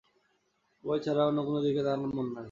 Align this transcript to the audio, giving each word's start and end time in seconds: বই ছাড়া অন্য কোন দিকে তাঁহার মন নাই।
বই 0.83 0.99
ছাড়া 1.05 1.21
অন্য 1.25 1.39
কোন 1.47 1.55
দিকে 1.65 1.81
তাঁহার 1.85 1.99
মন 2.07 2.27
নাই। 2.27 2.39